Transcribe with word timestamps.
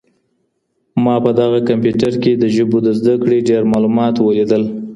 ما 1.03 1.15
په 1.23 1.31
دغه 1.39 1.59
کمپیوټر 1.69 2.13
کي 2.23 2.31
د 2.37 2.43
ژبو 2.55 2.77
د 2.85 2.89
زده 2.99 3.15
کړې 3.23 3.39
ډېر 3.49 3.61
معلومات 3.71 4.15
ولیدل. 4.19 4.63